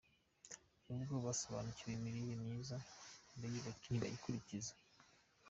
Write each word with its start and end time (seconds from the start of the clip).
N’ubwo 0.85 1.15
basobanukiwe 1.25 1.89
n’imirire 1.93 2.33
myiza 2.43 2.77
ntibayikurikiza 3.37 4.73